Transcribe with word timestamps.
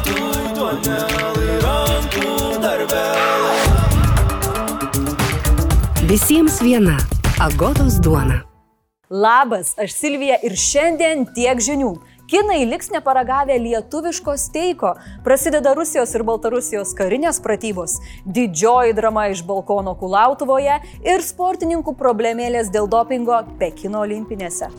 tuoj, 0.00 0.44
duonelai, 0.56 1.58
rankų 1.64 2.30
darbelai. 2.62 3.58
Visiems 6.08 6.60
viena- 6.64 6.96
Agotos 7.46 8.00
duona. 8.00 8.42
Labas, 9.10 9.74
aš 9.76 9.92
Silvija 9.92 10.38
ir 10.42 10.56
šiandien 10.56 11.26
tiek 11.34 11.58
žinių. 11.60 11.92
Kinai 12.32 12.62
liks 12.64 12.88
neparagavę 12.88 13.58
lietuviško 13.60 14.36
steiko. 14.40 14.94
Prasideda 15.24 15.74
Rusijos 15.76 16.14
ir 16.16 16.24
Baltarusijos 16.24 16.94
karinės 16.96 17.42
pratybos, 17.44 17.98
didžioji 18.24 18.96
drama 18.96 19.26
iš 19.34 19.42
balkono 19.44 19.92
Kulautuvoje 20.00 20.78
ir 21.04 21.26
sportininkų 21.26 21.92
problemėlės 22.00 22.72
dėl 22.72 22.88
dopingo 22.88 23.42
Pekino 23.60 24.00
olimpinėse. 24.06 24.72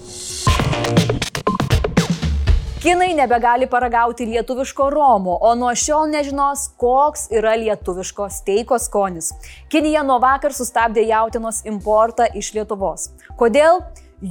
Kinai 2.84 3.14
nebegali 3.16 3.68
paragauti 3.68 4.26
lietuviško 4.26 4.90
romo, 4.90 5.38
o 5.42 5.54
nuo 5.56 5.70
šiol 5.72 6.10
nežinos, 6.12 6.66
koks 6.78 7.30
yra 7.32 7.54
lietuviško 7.55 8.28
steiko 8.30 8.76
skonis. 8.80 9.30
Kinija 9.72 10.02
nuo 10.04 10.18
vakar 10.20 10.52
sustabdė 10.52 11.05
jautinos 11.08 11.62
importą 11.64 12.27
iš 12.36 12.52
Lietuvos. 12.58 13.05
Kodėl? 13.40 13.80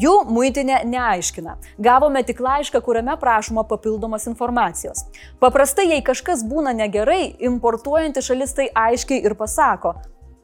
Jų 0.05 0.13
muitinė 0.29 0.83
neaiškina. 0.85 1.57
Gavome 1.81 2.21
tik 2.29 2.45
laišką, 2.45 2.85
kuriame 2.85 3.17
prašoma 3.21 3.65
papildomos 3.73 4.29
informacijos. 4.29 5.07
Paprastai, 5.41 5.89
jei 5.95 6.05
kažkas 6.05 6.45
būna 6.45 6.77
negerai, 6.77 7.31
importuojanti 7.49 8.21
šalis 8.21 8.53
tai 8.61 8.69
aiškiai 8.69 9.25
ir 9.25 9.33
pasako. 9.41 9.97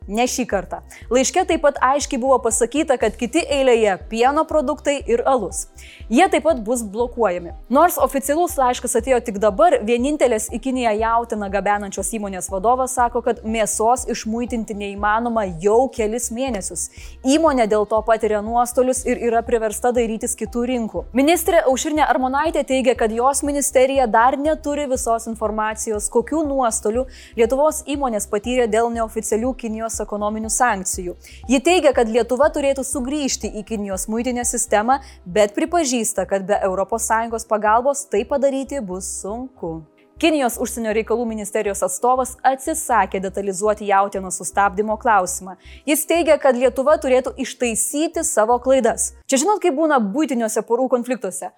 Ne 0.08 0.24
šį 0.24 0.46
kartą. 0.48 0.78
Laiške 1.12 1.42
taip 1.44 1.60
pat 1.66 1.76
aiškiai 1.84 2.20
buvo 2.20 2.38
pasakyta, 2.40 2.96
kad 2.96 3.16
kiti 3.20 3.42
eilėje 3.44 3.98
pieno 4.08 4.46
produktai 4.48 4.94
ir 5.04 5.20
alus. 5.28 5.66
Jie 6.08 6.24
taip 6.32 6.46
pat 6.46 6.62
bus 6.64 6.80
blokuojami. 6.80 7.52
Nors 7.68 7.98
oficialus 8.00 8.54
laiškas 8.56 8.96
atėjo 9.02 9.18
tik 9.26 9.36
dabar, 9.42 9.76
vienintelės 9.84 10.48
į 10.48 10.62
Kiniją 10.64 10.94
jautiną 10.96 11.50
gabenančios 11.52 12.08
įmonės 12.16 12.48
vadovas 12.48 12.94
sako, 12.96 13.20
kad 13.26 13.42
mėsos 13.44 14.06
išmuitinti 14.08 14.76
neįmanoma 14.80 15.44
jau 15.60 15.90
kelis 15.92 16.30
mėnesius. 16.32 16.86
Įmonė 17.28 17.68
dėl 17.68 17.84
to 17.90 18.00
patiria 18.08 18.40
nuostolius 18.44 19.04
ir 19.04 19.20
yra 19.28 19.44
priversta 19.44 19.92
darytis 19.92 20.38
kitų 20.40 20.64
rinkų. 20.72 21.04
Ministrė 21.12 21.60
Aušrinė 21.68 22.06
Armonaitė 22.08 22.64
teigia, 22.64 22.96
kad 22.96 23.12
jos 23.12 23.44
ministerija 23.44 24.08
dar 24.08 24.38
neturi 24.40 24.88
visos 24.88 25.28
informacijos, 25.28 26.08
kokių 26.08 26.46
nuostolių 26.48 27.04
Lietuvos 27.36 27.84
įmonės 27.84 28.30
patyrė 28.32 28.64
dėl 28.72 28.88
neoficialių 28.96 29.52
Kinijos 29.60 29.97
ekonominių 30.04 30.50
sankcijų. 30.52 31.16
Ji 31.50 31.60
teigia, 31.64 31.92
kad 31.96 32.08
Lietuva 32.10 32.48
turėtų 32.54 32.84
sugrįžti 32.86 33.50
į 33.60 33.66
Kinijos 33.68 34.08
muitinę 34.08 34.46
sistemą, 34.48 35.00
bet 35.26 35.54
pripažįsta, 35.58 36.26
kad 36.30 36.46
be 36.48 36.58
ES 36.58 37.46
pagalbos 37.48 38.06
tai 38.10 38.24
padaryti 38.24 38.80
bus 38.80 39.08
sunku. 39.22 39.80
Kinijos 40.18 40.56
užsienio 40.58 40.90
reikalų 40.96 41.28
ministerijos 41.30 41.78
atstovas 41.86 42.32
atsisakė 42.42 43.20
detalizuoti 43.22 43.86
jautienos 43.86 44.40
sustabdymo 44.40 44.96
klausimą. 44.98 45.54
Jis 45.86 46.02
teigia, 46.10 46.34
kad 46.42 46.58
Lietuva 46.58 46.96
turėtų 46.98 47.36
ištaisyti 47.38 48.24
savo 48.26 48.56
klaidas. 48.58 49.12
Čia 49.30 49.44
žinot, 49.44 49.62
kaip 49.62 49.78
būna 49.78 50.00
būtiniuose 50.02 50.64
porų 50.66 50.88
konfliktuose. 50.96 51.52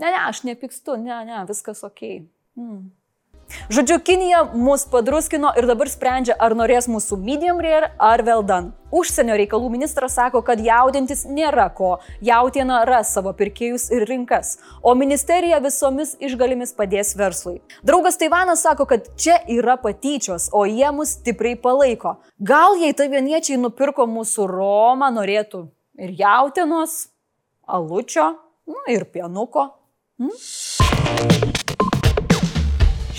Ne, 0.00 0.08
ne, 0.08 0.24
aš 0.26 0.42
nepykstu, 0.48 0.98
ne, 0.98 1.20
ne, 1.28 1.44
viskas 1.46 1.84
ok. 1.86 2.02
Hmm. 2.58 2.88
Žodžiu, 3.70 3.98
Kinija 4.04 4.44
mus 4.54 4.84
padruskino 4.90 5.52
ir 5.58 5.66
dabar 5.68 5.90
sprendžia, 5.90 6.36
ar 6.38 6.54
norės 6.58 6.88
mūsų 6.90 7.18
medium 7.22 7.60
rare 7.62 7.92
ar 7.98 8.22
well 8.26 8.44
done. 8.46 8.72
Užsienio 8.90 9.36
reikalų 9.38 9.68
ministras 9.70 10.16
sako, 10.18 10.40
kad 10.42 10.58
jaudintis 10.64 11.22
nėra 11.30 11.68
ko, 11.74 11.92
jautiena 12.26 12.80
ras 12.88 13.12
savo 13.14 13.30
pirkėjus 13.38 13.86
ir 13.94 14.02
rinkas, 14.10 14.56
o 14.82 14.96
ministerija 14.98 15.60
visomis 15.62 16.16
išgalimis 16.18 16.74
padės 16.74 17.14
verslui. 17.18 17.60
Draugas 17.86 18.18
Taivanas 18.18 18.64
sako, 18.66 18.88
kad 18.90 19.06
čia 19.14 19.38
yra 19.46 19.78
patyčios, 19.78 20.48
o 20.52 20.64
jie 20.66 20.90
mus 20.94 21.14
stipriai 21.20 21.58
palaiko. 21.62 22.16
Gal 22.38 22.80
jei 22.82 22.96
taivaniečiai 22.98 23.60
nupirko 23.62 24.08
mūsų 24.10 24.50
Romą, 24.50 25.12
norėtų 25.14 25.68
ir 26.02 26.16
jautienos, 26.18 27.04
alučio, 27.70 28.32
nu, 28.66 28.82
ir 28.90 29.06
pienuko. 29.14 29.70
Hmm? 30.20 31.58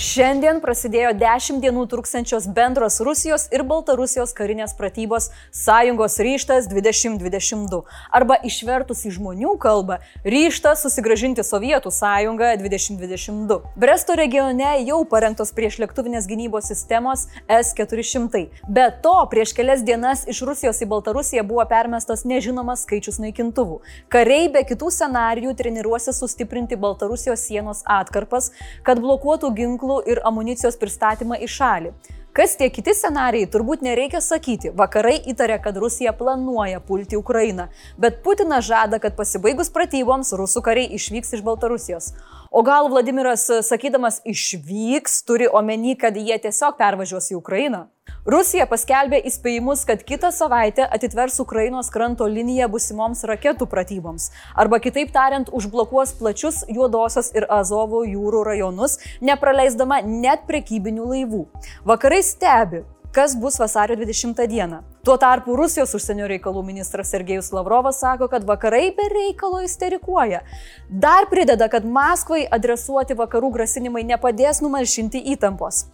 Šiandien 0.01 0.57
prasidėjo 0.63 1.11
10 1.13 1.59
dienų 1.61 1.83
truksančios 1.85 2.47
bendros 2.49 2.95
Rusijos 3.05 3.43
ir 3.53 3.61
Baltarusijos 3.69 4.31
karinės 4.33 4.71
pratybos 4.73 5.27
Sąjungos 5.53 6.15
ryštas 6.25 6.65
2022. 6.71 7.83
Arba 8.09 8.39
išvertus 8.41 9.03
į 9.05 9.11
žmonių 9.19 9.51
kalbą- 9.61 9.99
ryštas 10.33 10.81
susigražinti 10.81 11.45
Sovietų 11.45 11.91
sąjungą 11.93 12.49
2022. 12.63 13.59
Bresto 13.75 14.15
regione 14.17 14.71
jau 14.87 15.05
parengtos 15.05 15.53
priešlėktuvinės 15.53 16.25
gynybos 16.25 16.73
sistemos 16.73 17.27
S-400. 17.47 18.49
Be 18.67 18.89
to, 19.03 19.13
prieš 19.29 19.53
kelias 19.53 19.85
dienas 19.85 20.25
iš 20.25 20.41
Rusijos 20.41 20.81
į 20.81 20.89
Baltarusiją 20.89 21.45
buvo 21.45 21.67
permestas 21.69 22.25
nežinomas 22.25 22.87
skaičius 22.87 23.19
naikintuvų. 23.19 23.79
Kariai 24.09 24.49
be 24.49 24.63
kitų 24.65 24.89
scenarijų 24.89 25.53
treniruosi 25.53 26.09
sustiprinti 26.09 26.75
Baltarusijos 26.75 27.45
sienos 27.45 27.83
atkarpas, 27.85 28.49
kad 28.81 28.97
blokuotų 28.97 29.53
ginklų 29.53 29.90
ginklų 29.91 30.03
ir 30.07 30.21
amunicijos 30.23 30.77
pristatymą 30.77 31.37
į 31.41 31.47
šalį. 31.47 31.91
Kas 32.33 32.55
tie 32.55 32.69
kiti 32.71 32.93
scenarijai, 32.95 33.49
turbūt 33.51 33.81
nereikia 33.83 34.21
sakyti. 34.21 34.71
Vakarai 34.71 35.19
įtarė, 35.27 35.59
kad 35.61 35.75
Rusija 35.75 36.13
planuoja 36.13 36.79
pulti 36.79 37.17
Ukrainą, 37.17 37.67
bet 37.97 38.23
Putinas 38.23 38.63
žada, 38.65 38.99
kad 38.99 39.17
pasibaigus 39.17 39.69
pratyboms 39.69 40.31
rusų 40.31 40.61
kariai 40.63 40.95
išvyks 40.95 41.33
iš 41.35 41.43
Baltarusijos. 41.43 42.13
O 42.53 42.63
gal 42.63 42.89
Vladimiras, 42.89 43.45
sakydamas 43.63 44.17
išvyks, 44.27 45.21
turi 45.23 45.45
omeny, 45.47 45.93
kad 45.95 46.17
jie 46.19 46.35
tiesiog 46.35 46.75
pervažiuos 46.75 47.29
į 47.31 47.37
Ukrainą? 47.37 47.85
Rusija 48.27 48.65
paskelbė 48.67 49.21
įspėjimus, 49.29 49.85
kad 49.87 50.03
kitą 50.03 50.33
savaitę 50.35 50.83
atitvers 50.83 51.39
Ukrainos 51.39 51.87
kranto 51.95 52.27
liniją 52.27 52.67
busimoms 52.75 53.23
raketų 53.31 53.69
pratyboms. 53.71 54.27
Arba 54.51 54.81
kitaip 54.83 55.15
tariant, 55.15 55.47
užblokuos 55.47 56.11
plačius 56.19 56.65
Juodosios 56.67 57.31
ir 57.31 57.47
Azovo 57.47 58.03
jūrų 58.03 58.43
rajonus, 58.51 58.99
nepraleisdama 59.23 60.03
net 60.03 60.43
prekybinių 60.51 61.07
laivų. 61.15 61.45
Vakarai 61.87 62.19
stebi, 62.19 62.83
kas 63.15 63.39
bus 63.39 63.63
vasario 63.63 63.95
20 63.95 64.43
dieną. 64.51 64.83
Tuo 65.03 65.15
tarpu 65.17 65.55
Rusijos 65.57 65.95
užsienio 65.97 66.27
reikalų 66.29 66.61
ministras 66.61 67.09
Sergejus 67.09 67.47
Lavrovas 67.55 67.97
sako, 68.03 68.27
kad 68.29 68.43
vakarai 68.45 68.91
be 68.93 69.07
reikalo 69.09 69.63
isterikuoja. 69.65 70.43
Dar 70.89 71.25
prideda, 71.31 71.65
kad 71.73 71.87
Maskvai 71.89 72.43
adresuoti 72.45 73.17
vakarų 73.17 73.49
grasinimai 73.55 74.03
nepadės 74.05 74.61
numalšinti 74.61 75.23
įtampos. 75.33 75.87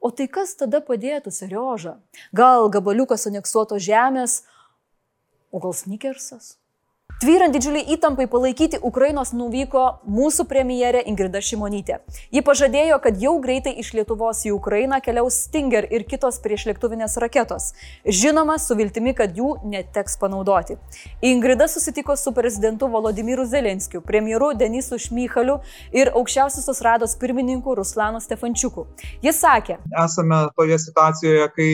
O 0.00 0.08
tai 0.08 0.30
kas 0.32 0.56
tada 0.56 0.80
padėtų, 0.80 1.28
Serioža? 1.28 1.98
Gal 2.32 2.70
gabaliukas 2.72 3.28
aneksuoto 3.28 3.76
žemės, 3.76 4.40
o 5.52 5.60
gal 5.60 5.76
sneakersas? 5.76 6.54
Tvyrant 7.24 7.54
didžiuliai 7.56 7.94
įtampai 7.94 8.26
palaikyti 8.28 8.76
Ukrainos 8.84 9.30
nuvyko 9.32 9.82
mūsų 10.04 10.44
premjerė 10.44 11.00
Ingrida 11.08 11.40
Šimonytė. 11.40 11.94
Ji 12.28 12.42
pažadėjo, 12.44 12.98
kad 13.00 13.16
jau 13.22 13.30
greitai 13.40 13.70
iš 13.80 13.94
Lietuvos 13.96 14.42
į 14.44 14.50
Ukrainą 14.52 14.98
keliaus 15.00 15.38
Stinger 15.46 15.86
ir 15.88 16.02
kitos 16.04 16.36
priešlėktuvinės 16.44 17.14
raketos. 17.24 17.70
Žinoma, 18.04 18.58
su 18.60 18.76
viltimi, 18.76 19.14
kad 19.16 19.32
jų 19.40 19.54
neteks 19.72 20.18
panaudoti. 20.20 20.76
Ingrida 21.24 21.64
susitiko 21.72 22.12
su 22.20 22.34
prezidentu 22.36 22.90
Volodymyru 22.92 23.46
Zelenskiu, 23.48 24.02
premjeru 24.04 24.50
Denisu 24.60 24.98
Šmychaliu 25.06 25.62
ir 25.96 26.10
aukščiausiosios 26.12 26.82
rados 26.84 27.14
pirmininku 27.22 27.78
Ruslanu 27.78 28.20
Stefančiuku. 28.20 28.84
Jis 29.24 29.38
sakė, 29.40 29.78
esame 30.04 30.42
toje 30.60 30.76
situacijoje, 30.82 31.48
kai 31.56 31.70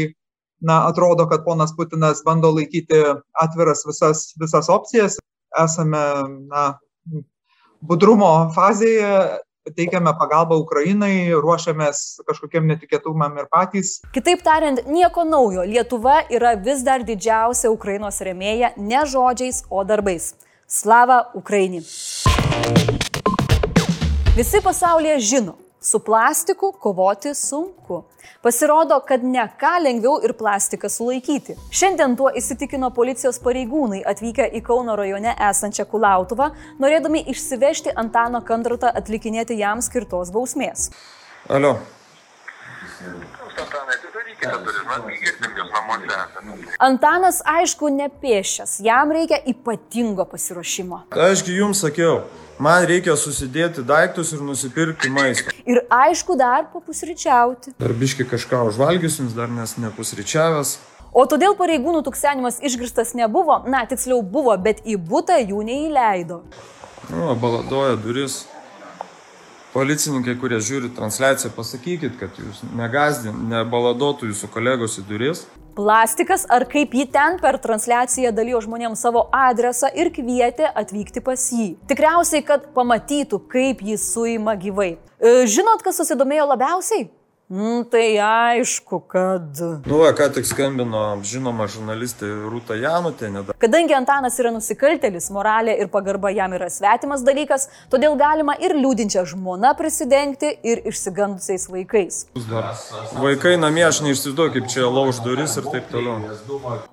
na, 0.62 0.84
atrodo, 0.93 1.27
kad 1.27 1.43
ponas 1.43 1.75
Putinas 1.75 2.22
bando 2.22 2.55
laikyti 2.55 3.03
atviras 3.43 3.83
visas, 3.89 4.28
visas 4.39 4.71
opcijas 4.71 5.19
esame 5.59 6.03
na, 6.50 6.65
budrumo 7.81 8.50
fazėje, 8.55 9.41
teikiame 9.77 10.12
pagalbą 10.19 10.59
Ukrainai, 10.62 11.31
ruošiamės 11.37 12.22
kažkokiem 12.28 12.69
netikėtumam 12.71 13.36
ir 13.39 13.48
patys. 13.53 13.98
Kitaip 14.15 14.42
tariant, 14.45 14.83
nieko 14.89 15.24
naujo. 15.28 15.65
Lietuva 15.69 16.22
yra 16.33 16.54
vis 16.57 16.84
dar 16.86 17.04
didžiausia 17.07 17.71
Ukrainos 17.72 18.21
remėja 18.24 18.72
ne 18.77 19.04
žodžiais, 19.07 19.65
o 19.71 19.84
darbais. 19.84 20.33
Slava 20.71 21.24
Ukraini. 21.34 21.83
Visi 24.36 24.60
pasaulyje 24.63 25.19
žino, 25.21 25.57
Su 25.82 25.98
plastiku 26.04 26.72
kovoti 26.72 27.34
sunku. 27.34 28.03
Pasirodo, 28.42 28.98
kad 29.09 29.24
ne 29.24 29.47
ką 29.60 29.78
lengviau 29.80 30.18
ir 30.24 30.34
plastiką 30.36 30.88
sulaikyti. 30.92 31.54
Šiandien 31.72 32.16
tuo 32.21 32.28
įsitikino 32.36 32.91
policijos 32.92 33.41
pareigūnai 33.41 34.03
atvykę 34.12 34.50
į 34.59 34.60
Kauno 34.66 34.97
rajone 35.00 35.32
esančią 35.48 35.86
Kulautuvą, 35.88 36.50
norėdami 36.84 37.22
išsivežti 37.32 37.94
Antano 37.97 38.42
Kandratą 38.44 38.92
atlikinėti 39.00 39.56
jam 39.62 39.80
skirtos 39.80 40.34
bausmės. 40.36 40.91
Alio. 41.48 41.78
Antanas, 46.81 47.41
aišku, 47.45 47.91
nepėšęs, 47.92 48.78
jam 48.84 49.13
reikia 49.13 49.41
ypatingo 49.53 50.25
pasiruošimo. 50.28 51.03
Aš 51.13 51.45
gi 51.47 51.59
jums 51.59 51.83
sakiau, 51.84 52.22
man 52.59 52.87
reikia 52.89 53.16
susidėti 53.21 53.84
daiktus 53.87 54.33
ir 54.37 54.45
nusipirkti 54.45 55.13
maistą. 55.13 55.53
Ir 55.69 55.83
aišku, 55.92 56.39
dar 56.41 56.71
papusryčiauti. 56.72 57.75
Dar 57.81 57.97
biški 58.03 58.27
kažką 58.31 58.65
užvalgysiu, 58.71 59.28
dar 59.36 59.53
nes 59.53 59.77
nepusryčiavęs. 59.81 60.78
O 61.10 61.25
todėl 61.27 61.57
pareigūnų 61.59 62.04
tuksenimas 62.07 62.60
išgirstas 62.63 63.16
nebuvo, 63.19 63.65
na, 63.66 63.83
tiksliau 63.91 64.22
buvo, 64.22 64.54
bet 64.63 64.84
į 64.86 64.95
būtą 65.10 65.41
jų 65.43 65.65
neįleido. 65.66 66.45
Nu, 67.10 67.34
baladoja 67.34 67.97
duris. 67.98 68.45
Policininkai, 69.71 70.34
kurie 70.34 70.59
žiūri 70.59 70.89
transliaciją, 70.97 71.53
pasakykit, 71.55 72.17
kad 72.19 72.39
jūs 72.43 72.65
negazdin, 72.75 73.37
nebaladotų 73.53 74.33
jūsų 74.33 74.49
kolegos 74.51 74.97
į 74.99 75.05
duris. 75.07 75.45
Plastikas, 75.77 76.43
ar 76.51 76.65
kaip 76.67 76.97
jį 76.99 77.05
ten 77.15 77.39
per 77.39 77.61
transliaciją 77.63 78.33
dalijo 78.34 78.59
žmonėms 78.65 79.05
savo 79.07 79.28
adresą 79.31 79.93
ir 79.95 80.11
kvietė 80.17 80.67
atvykti 80.75 81.22
pas 81.22 81.45
jį. 81.55 81.69
Tikriausiai, 81.87 82.43
kad 82.49 82.67
pamatytų, 82.75 83.39
kaip 83.53 83.87
jį 83.87 83.95
suima 84.03 84.57
gyvai. 84.59 84.97
E, 85.22 85.47
Žinot, 85.47 85.87
kas 85.87 86.03
susidomėjo 86.03 86.51
labiausiai? 86.51 87.07
Mm, 87.50 87.84
tai 87.91 88.14
aišku, 88.22 89.00
kad. 89.10 89.58
Nu, 89.86 89.97
va, 89.98 90.12
ką 90.14 90.28
tik 90.36 90.47
skambino 90.47 91.00
žinoma 91.26 91.66
žurnalistė 91.66 92.28
Rūta 92.47 92.76
Janutė, 92.78 93.26
Kadangi 93.58 93.97
Antanas 93.98 94.38
yra 94.38 94.52
nusikaltelis, 94.54 95.26
moralė 95.34 95.74
ir 95.82 95.91
pagarba 95.91 96.30
jam 96.30 96.54
yra 96.54 96.68
svetimas 96.70 97.26
dalykas, 97.26 97.66
todėl 97.91 98.14
galima 98.20 98.54
ir 98.62 98.76
liūdinčią 98.78 99.26
žmoną 99.32 99.74
prisidengti 99.74 100.52
ir 100.62 100.84
išsigandusiais 100.86 101.66
vaikais. 101.74 102.22
dar. 102.47 102.70
Vaikai 103.18 103.56
namie, 103.58 103.82
aš 103.88 104.04
neišsivaizduoju, 104.06 104.54
kaip 104.54 104.70
čia 104.70 104.86
lauž 104.86 105.18
duris 105.26 105.58
ir 105.58 105.66
taip 105.74 105.91
toliau. 105.91 106.22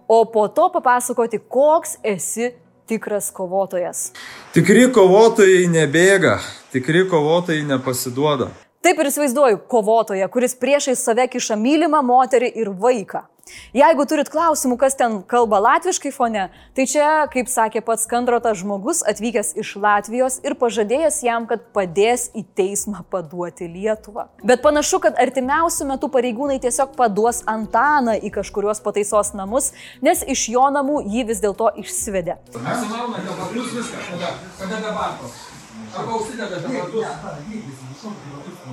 O 0.10 0.24
po 0.26 0.48
to 0.50 0.72
papasakoti, 0.74 1.38
koks 1.38 2.00
esi 2.02 2.56
tikras 2.90 3.30
kovotojas. 3.30 4.08
Tikri 4.58 4.90
kovotojai 4.90 5.68
nebėga, 5.70 6.40
tikri 6.74 7.06
kovotojai 7.06 7.62
nepasiduoda. 7.76 8.50
Taip 8.86 9.00
ir 9.02 9.10
įsivaizduoju 9.10 9.64
kovotoją, 9.72 10.28
kuris 10.30 10.54
priešai 10.56 10.96
save 10.96 11.26
kiša 11.34 11.58
mylimą 11.60 12.04
moterį 12.06 12.54
ir 12.62 12.70
vaiką. 12.70 13.26
Jeigu 13.76 14.06
turit 14.08 14.30
klausimų, 14.32 14.78
kas 14.80 14.96
ten 15.00 15.22
kalba 15.30 15.60
latviškai 15.64 16.12
fone, 16.16 16.48
tai 16.76 16.86
čia, 16.90 17.08
kaip 17.32 17.50
sakė 17.52 17.82
pats 17.86 18.08
Kandrotas 18.10 18.60
žmogus 18.62 19.04
atvykęs 19.08 19.54
iš 19.60 19.74
Latvijos 19.82 20.40
ir 20.46 20.58
pažadėjęs 20.60 21.20
jam, 21.26 21.48
kad 21.50 21.64
padės 21.76 22.28
į 22.38 22.44
teismą 22.58 23.04
paduoti 23.12 23.70
Lietuvą. 23.72 24.28
Bet 24.48 24.64
panašu, 24.66 25.02
kad 25.04 25.20
artimiausių 25.20 25.90
metų 25.94 26.12
pareigūnai 26.14 26.60
tiesiog 26.64 26.96
paduos 27.00 27.44
Antaną 27.48 28.18
į 28.20 28.34
kažkurios 28.40 28.84
pataisos 28.84 29.34
namus, 29.38 29.72
nes 30.04 30.24
iš 30.28 30.48
jo 30.54 30.68
namų 30.74 31.04
jį 31.08 31.28
vis 31.32 31.44
dėlto 31.44 31.72
išsivedė. 31.84 32.40
Atsimaunate 32.58 33.38
batus 33.40 33.76
viskas, 33.80 34.12
kada, 34.12 34.34
kada 34.60 34.82
dabar. 34.90 35.20
Arba 35.98 36.18
užsidedate 36.20 36.68
batus. 36.68 37.87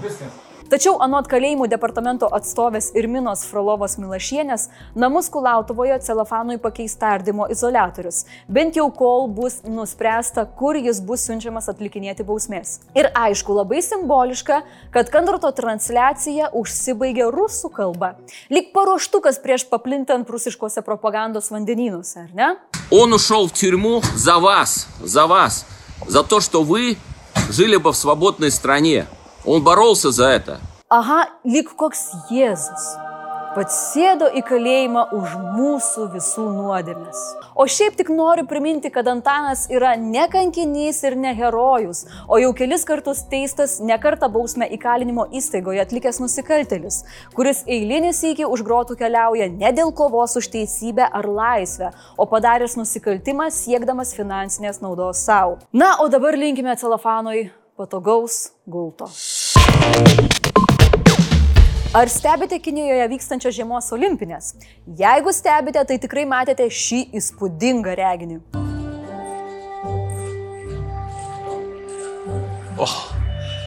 Viskas. 0.04 0.46
Tačiau 0.70 1.00
anot 1.02 1.26
kalėjimų 1.26 1.66
departamento 1.66 2.28
atstovės 2.30 2.92
Irminos 2.94 3.42
Frolovos 3.50 3.96
Milašienės, 3.98 4.68
namus 4.94 5.26
Kulautuvoje 5.34 5.96
celofanui 6.06 6.60
pakeis 6.62 6.94
tardymo 7.00 7.48
izolatorius, 7.50 8.20
bent 8.46 8.78
jau 8.78 8.86
kol 8.94 9.26
bus 9.34 9.64
nuspręsta, 9.66 10.44
kur 10.60 10.78
jis 10.78 11.00
bus 11.02 11.26
siunčiamas 11.26 11.72
atlikinėti 11.74 12.28
bausmės. 12.28 12.76
Ir 12.94 13.10
aišku, 13.18 13.58
labai 13.58 13.82
simboliška, 13.82 14.62
kad 14.94 15.10
Kandroto 15.10 15.50
transliacija 15.58 16.52
užsibaigė 16.54 17.32
rusų 17.34 17.74
kalba, 17.74 18.14
lyg 18.54 18.70
paruoštukas 18.76 19.42
prieš 19.42 19.66
paplintant 19.74 20.30
rusiškose 20.30 20.86
propagandos 20.86 21.50
vandenynuose, 21.50 22.28
ar 22.28 22.36
ne? 22.38 22.56
Он 22.92 23.14
ушел 23.14 23.48
в 23.48 23.54
тюрьму 23.54 24.02
за 24.16 24.38
вас, 24.38 24.88
за 25.02 25.26
вас, 25.26 25.66
за 26.08 26.24
то, 26.24 26.40
что 26.42 26.62
вы 26.62 26.98
жили 27.49 27.77
бы 27.77 27.93
в 27.93 27.97
свободной 27.97 28.51
стране. 28.51 29.07
Он 29.45 29.63
боролся 29.63 30.11
за 30.11 30.27
это. 30.27 30.61
Aha, 30.91 31.29
lyg 31.45 31.69
koks 31.77 32.13
Jėzus. 32.31 33.04
Pats 33.55 33.75
sėdo 33.93 34.27
į 34.35 34.41
kalėjimą 34.49 35.03
už 35.15 35.35
mūsų 35.55 36.09
visų 36.11 36.43
nuodėmes. 36.57 37.19
O 37.55 37.69
šiaip 37.71 37.95
tik 38.01 38.09
noriu 38.11 38.43
priminti, 38.51 38.91
kad 38.91 39.07
Antanas 39.07 39.69
yra 39.71 39.93
ne 39.95 40.25
kankinys 40.33 40.99
ir 41.07 41.15
ne 41.15 41.31
herojus, 41.39 42.01
o 42.27 42.41
jau 42.43 42.51
kelis 42.59 42.83
kartus 42.89 43.21
teistas 43.31 43.77
nekarta 43.79 44.27
bausmę 44.27 44.67
įkalinimo 44.75 45.29
įstaigoje 45.39 45.85
atlikęs 45.85 46.19
nusikaltelis, 46.25 47.05
kuris 47.39 47.63
eilinį 47.71 48.11
sykį 48.19 48.49
už 48.51 48.65
grotų 48.67 48.99
keliauja 48.99 49.47
ne 49.53 49.71
dėl 49.77 49.95
kovos 49.95 50.35
už 50.41 50.51
teisybę 50.57 51.07
ar 51.07 51.31
laisvę, 51.31 51.93
o 52.19 52.27
padaręs 52.27 52.75
nusikaltimą 52.81 53.53
siekdamas 53.55 54.17
finansinės 54.19 54.83
naudos 54.83 55.23
savo. 55.23 55.61
Na, 55.71 55.95
o 56.03 56.11
dabar 56.11 56.35
linkime 56.35 56.75
celofanui 56.81 57.53
patogaus 57.79 58.49
gulto. 58.67 59.07
Ar 61.95 62.09
stebite 62.09 62.57
Kinijoje 62.59 63.05
vykstančios 63.07 63.55
žiemos 63.55 63.93
olimpinės? 63.95 64.49
Jeigu 64.99 65.31
stebite, 65.31 65.79
tai 65.87 65.97
tikrai 66.03 66.25
matėte 66.27 66.67
šį 66.67 66.99
įspūdingą 67.21 67.95
reginį. 68.01 68.41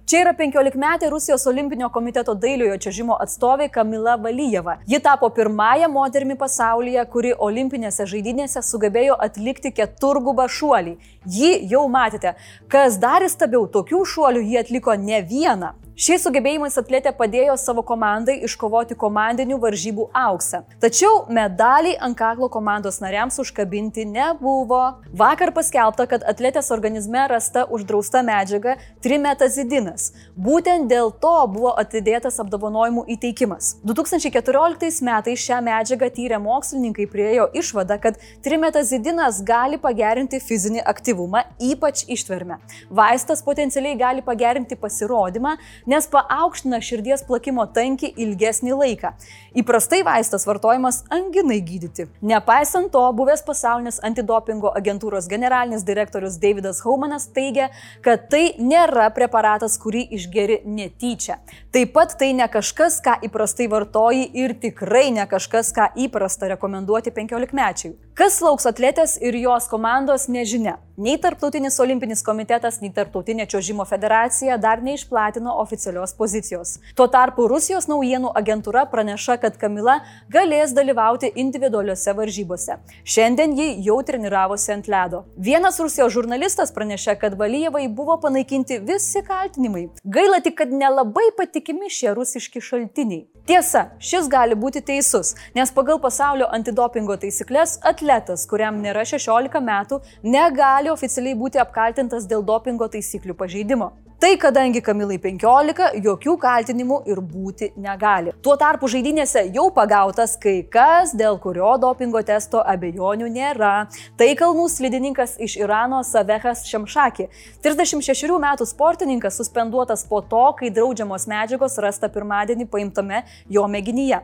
Čia 0.04 0.26
yra 0.26 0.36
15-metė 0.36 1.14
Rusijos 1.16 1.48
olimpinio 1.48 1.88
komiteto 1.88 2.36
dailiojo 2.36 2.76
čiažimo 2.84 3.16
atstovė 3.16 3.70
Kamila 3.72 4.20
Valyjeva. 4.20 4.82
Ji 4.92 5.00
tapo 5.08 5.32
pirmąją 5.32 5.88
moterimi 5.96 6.36
pasaulyje, 6.36 7.08
kuri 7.16 7.32
olimpinėse 7.32 8.12
žaidynėse 8.12 8.60
sugebėjo 8.60 9.16
atlikti 9.24 9.72
keturgubą 9.72 10.52
šuolį. 10.52 10.98
Jį 11.40 11.58
jau 11.72 11.88
matėte. 11.88 12.36
Kas 12.68 13.00
dar 13.00 13.24
įstabiau, 13.24 13.70
tokių 13.72 14.04
šuolių 14.04 14.48
ji 14.52 14.66
atliko 14.68 15.00
ne 15.00 15.24
vieną. 15.24 15.78
Šiais 15.98 16.22
sugebėjimais 16.22 16.76
atletė 16.78 17.10
padėjo 17.18 17.56
savo 17.58 17.82
komandai 17.82 18.36
iškovoti 18.46 18.94
komandinių 19.02 19.56
varžybų 19.58 20.04
auksą. 20.14 20.60
Tačiau 20.78 21.24
medaliai 21.34 21.96
ant 22.06 22.14
kaklo 22.20 22.52
komandos 22.54 23.00
nariams 23.02 23.40
užkabinti 23.42 24.04
nebuvo. 24.06 24.82
Vakar 25.18 25.50
paskelbta, 25.56 26.06
kad 26.12 26.22
atletės 26.22 26.70
organizme 26.76 27.24
rasta 27.32 27.64
uždrausta 27.74 28.22
medžiaga 28.28 28.76
trimetazidinas. 29.02 30.12
Būtent 30.38 30.86
dėl 30.92 31.10
to 31.18 31.32
buvo 31.56 31.72
atidėtas 31.82 32.38
apdovanojimų 32.46 33.08
įteikimas. 33.16 33.72
2014 33.82 35.02
metais 35.10 35.48
šią 35.48 35.64
medžiagą 35.66 36.12
tyrę 36.14 36.38
mokslininkai 36.46 37.10
priejo 37.10 37.50
išvadą, 37.58 37.98
kad 38.06 38.22
trimetazidinas 38.46 39.42
gali 39.42 39.82
pagerinti 39.82 40.44
fizinį 40.46 40.86
aktyvumą, 40.94 41.42
ypač 41.72 42.06
ištvermę. 42.06 42.62
Vaistas 43.02 43.42
potencialiai 43.42 43.98
gali 43.98 44.28
pagerinti 44.30 44.78
pasirodymą, 44.78 45.58
nes 45.88 46.08
paaukština 46.12 46.80
širdies 46.84 47.24
plakimo 47.28 47.66
tankį 47.74 48.12
ilgesnį 48.24 48.76
laiką. 48.78 49.14
Įprastai 49.58 50.04
vaistas 50.06 50.46
vartojamas 50.48 51.02
anginai 51.14 51.60
gydyti. 51.66 52.08
Nepaisant 52.22 52.92
to, 52.94 53.04
buvęs 53.18 53.44
pasaulinės 53.48 54.02
antidopingo 54.06 54.74
agentūros 54.78 55.30
generalinis 55.32 55.86
direktorius 55.88 56.38
Davidas 56.44 56.84
Haumanas 56.86 57.30
teigia, 57.34 57.70
kad 58.06 58.28
tai 58.32 58.52
nėra 58.60 59.10
preparatas, 59.16 59.80
kurį 59.82 60.04
išgeri 60.20 60.62
netyčia. 60.68 61.40
Taip 61.74 61.96
pat 61.96 62.18
tai 62.20 62.34
ne 62.38 62.48
kažkas, 62.52 63.00
ką 63.04 63.18
įprastai 63.30 63.70
vartoji 63.72 64.28
ir 64.44 64.58
tikrai 64.62 65.08
ne 65.16 65.26
kažkas, 65.30 65.74
ką 65.74 65.94
įprasta 66.08 66.52
rekomenduoti 66.54 67.16
15-mečiai. 67.16 68.07
Kas 68.18 68.40
lauks 68.42 68.66
atletės 68.66 69.12
ir 69.22 69.36
jos 69.38 69.68
komandos, 69.70 70.24
nežinia. 70.26 70.80
Nei 70.98 71.20
Tarptautinis 71.22 71.76
olimpinis 71.78 72.24
komitetas, 72.26 72.80
nei 72.82 72.90
Tarptautinė 72.90 73.46
čiuožimo 73.46 73.84
federacija 73.86 74.56
dar 74.58 74.80
neišplatino 74.82 75.52
oficialios 75.62 76.16
pozicijos. 76.18 76.72
Tuo 76.98 77.06
tarpu 77.14 77.46
Rusijos 77.52 77.86
naujienų 77.86 78.32
agentūra 78.42 78.88
praneša, 78.90 79.36
kad 79.44 79.60
Kamila 79.62 80.00
galės 80.34 80.74
dalyvauti 80.74 81.30
individualiuose 81.44 82.16
varžybose. 82.18 82.80
Šiandien 83.06 83.54
ji 83.60 83.68
jau 83.86 84.00
treniravosi 84.08 84.74
ant 84.74 84.90
ledo. 84.90 85.22
Vienas 85.38 85.78
Rusijos 85.78 86.16
žurnalistas 86.18 86.74
pranešė, 86.74 87.20
kad 87.22 87.38
Valyjevai 87.38 87.86
buvo 87.94 88.18
panaikinti 88.26 88.80
visi 88.82 89.22
kaltinimai. 89.30 89.92
Gaila 90.02 90.42
tik, 90.42 90.58
kad 90.64 90.74
nelabai 90.74 91.28
patikimi 91.38 91.94
šie 91.94 92.18
rusiški 92.18 92.66
šaltiniai. 92.72 93.28
Tiesa, 93.46 93.86
šis 94.02 94.26
gali 94.28 94.58
būti 94.58 94.82
teisus, 94.84 95.36
nes 95.56 95.70
pagal 95.72 96.02
pasaulio 96.04 96.50
antidopingo 96.58 97.16
taisyklės 97.22 97.78
atletas, 98.08 98.46
kuriam 98.48 98.80
nėra 98.82 99.04
16 99.06 99.62
metų, 99.62 100.00
negali 100.24 100.92
oficialiai 100.94 101.36
būti 101.36 101.60
apkaltintas 101.60 102.28
dėl 102.28 102.44
dopingo 102.44 102.88
taisyklių 102.88 103.36
pažeidimo. 103.36 103.92
Tai 104.18 104.32
kadangi 104.42 104.82
Kamilai 104.82 105.20
15, 105.22 105.92
jokių 106.02 106.32
kaltinimų 106.42 106.96
ir 107.06 107.20
būti 107.22 107.68
negali. 107.78 108.32
Tuo 108.42 108.56
tarpu 108.58 108.90
žaidynėse 108.90 109.44
jau 109.54 109.68
pagautas 109.76 110.34
kai 110.42 110.64
kas, 110.74 111.12
dėl 111.14 111.38
kurio 111.44 111.76
dopingo 111.78 112.24
testo 112.26 112.64
abejonių 112.66 113.30
nėra. 113.36 113.76
Tai 114.18 114.30
kalnų 114.40 114.66
slidininkas 114.74 115.36
iš 115.38 115.60
Irano 115.62 116.02
Savehas 116.02 116.66
Šemšaki. 116.66 117.30
36 117.62 118.34
metų 118.42 118.66
sportininkas 118.66 119.38
suspenduotas 119.38 120.08
po 120.10 120.24
to, 120.26 120.48
kai 120.58 120.74
draudžiamos 120.74 121.30
medžiagos 121.30 121.78
rasta 121.78 122.10
pirmadienį 122.10 122.66
paimtame 122.74 123.22
jo 123.54 123.70
mėginyje. 123.70 124.24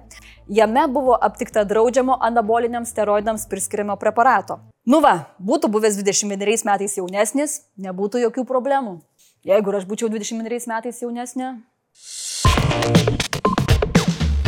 Jame 0.50 0.90
buvo 0.90 1.22
aptikta 1.22 1.70
draudžiamo 1.70 2.18
anaboliniams 2.18 2.90
steroidams 2.90 3.46
priskiriamo 3.46 4.02
preparato. 4.02 4.58
Nu 4.90 5.06
va, 5.06 5.30
būtų 5.40 5.70
buvęs 5.72 6.02
21 6.02 6.66
metais 6.68 6.98
jaunesnis, 6.98 7.62
nebūtų 7.80 8.26
jokių 8.26 8.44
problemų. 8.50 8.98
Jeigu 9.44 9.74
aš 9.76 9.84
būčiau 9.84 10.08
21 10.08 10.70
metais 10.72 11.02
jaunesnė. 11.04 11.50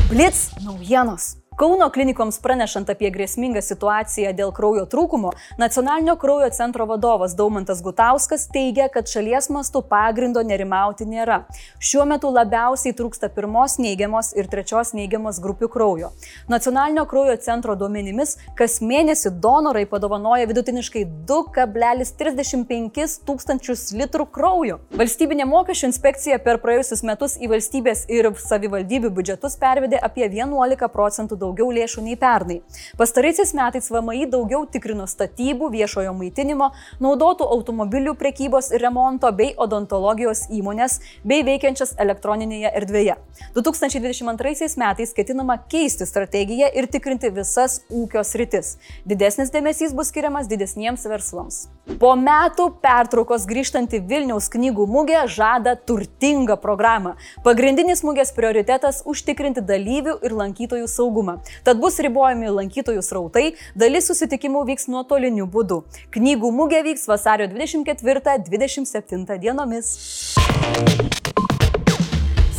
Blitz 0.07 0.45
naujienos. 0.63 1.33
Kauno 1.55 1.85
klinikoms 1.88 2.41
pranešant 2.43 2.89
apie 2.91 3.07
grėsmingą 3.15 3.62
situaciją 3.63 4.33
dėl 4.35 4.50
kraujo 4.51 4.81
trūkumo, 4.91 5.29
Nacionalinio 5.55 6.17
kraujo 6.19 6.50
centro 6.51 6.83
vadovas 6.89 7.31
Daumantas 7.39 7.79
Gutauskas 7.85 8.50
teigia, 8.51 8.89
kad 8.91 9.07
šalies 9.07 9.47
mastu 9.55 9.79
pagrindo 9.79 10.43
nerimauti 10.43 11.07
nėra. 11.07 11.38
Šiuo 11.79 12.03
metu 12.09 12.27
labiausiai 12.35 12.91
trūksta 12.97 13.29
pirmos 13.31 13.77
neigiamos 13.79 14.33
ir 14.35 14.50
trečios 14.51 14.91
neigiamos 14.97 15.39
grupių 15.45 15.69
kraujo. 15.71 16.09
Nacionalinio 16.51 17.05
kraujo 17.07 17.38
centro 17.47 17.77
duomenimis, 17.79 18.35
kas 18.59 18.81
mėnesį 18.83 19.31
donorai 19.39 19.85
padovanoja 19.88 20.51
vidutiniškai 20.51 21.05
2,35 21.31 23.15
tūkstančius 23.31 23.85
litrų 23.95 24.27
kraujo. 24.35 24.81
Valstybinė 25.00 25.47
mokesčių 25.53 25.88
inspekcija 25.93 26.43
per 26.43 26.59
praėjusius 26.59 27.07
metus 27.07 27.39
į 27.39 27.53
valstybės 27.55 28.03
ir 28.12 28.33
savivaldybių 28.43 29.15
biudžetus 29.15 29.55
pervedė 29.63 30.03
apie 30.03 30.27
11 30.27 30.91
procentų 30.91 31.44
daugiau 31.45 31.69
lėšų 31.75 32.03
nei 32.05 32.17
pernai. 32.19 32.59
Pastaraisiais 32.99 33.53
metais 33.57 33.89
VMI 33.93 34.25
daugiau 34.33 34.65
tikrino 34.69 35.07
statybų, 35.09 35.69
viešojo 35.75 36.13
maitinimo, 36.17 36.71
naudotų 37.03 37.47
automobilių 37.55 38.15
prekybos 38.19 38.71
ir 38.73 38.83
remonto 38.85 39.31
bei 39.35 39.53
odontologijos 39.55 40.47
įmonės 40.53 40.99
bei 41.23 41.45
veikiančias 41.47 41.95
elektroninėje 42.01 42.73
erdvėje. 42.81 43.17
2022 43.57 44.75
metais 44.81 45.15
ketinama 45.15 45.59
keisti 45.71 46.07
strategiją 46.09 46.71
ir 46.73 46.89
tikrinti 46.91 47.31
visas 47.35 47.81
ūkio 47.89 48.25
sritis. 48.25 48.75
Didesnis 49.05 49.53
dėmesys 49.53 49.95
bus 49.95 50.13
skiriamas 50.13 50.51
didesniems 50.51 51.07
verslams. 51.09 51.65
Po 51.85 52.15
metų 52.17 52.71
pertraukos 52.81 53.43
grįžtanti 53.45 53.99
Vilniaus 54.09 54.49
knygų 54.49 54.87
mugė 54.89 55.27
žada 55.29 55.75
turtingą 55.77 56.57
programą. 56.57 57.13
Pagrindinis 57.45 58.01
mugės 58.03 58.33
prioritetas- 58.33 59.03
užtikrinti 59.11 59.61
dalyvių 59.61 60.17
ir 60.25 60.31
lankytojų 60.33 60.87
saugumą. 60.89 61.37
Tad 61.63 61.77
bus 61.79 61.99
ribojami 61.99 62.49
lankytojų 62.49 63.01
srautai, 63.05 63.53
dalis 63.75 64.09
susitikimų 64.09 64.65
vyks 64.65 64.87
nuotoliniu 64.89 65.45
būdu. 65.45 65.83
Knygų 66.09 66.51
mugė 66.51 66.81
vyks 66.89 67.05
vasario 67.05 67.47
24-27 67.53 69.37
dienomis. 69.37 69.85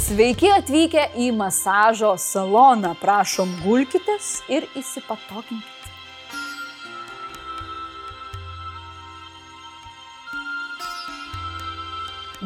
Sveiki 0.06 0.52
atvykę 0.54 1.08
į 1.18 1.32
masažo 1.34 2.14
saloną. 2.16 2.94
Prašom, 3.00 3.48
gulkitės 3.64 4.42
ir 4.48 4.62
įsipatokinkite. 4.78 5.75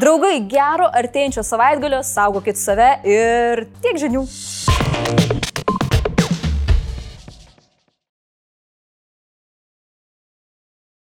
Draugai, 0.00 0.38
gero 0.49 0.87
artėjančio 0.97 1.42
savaitgalio, 1.45 1.99
saugokit 2.07 2.57
save 2.57 2.88
ir 3.04 3.66
tiek 3.85 4.00
žinių. 4.00 4.25